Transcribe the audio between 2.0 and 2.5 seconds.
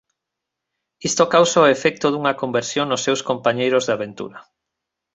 dunha